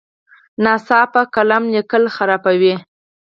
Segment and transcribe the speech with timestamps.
[0.63, 2.73] ناصاف قلم لیکل خرابوي.